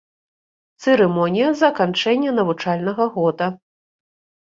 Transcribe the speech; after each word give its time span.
Цырымонія 0.85 1.53
заканчэння 1.63 2.35
навучальнага 2.41 3.11
года. 3.19 3.55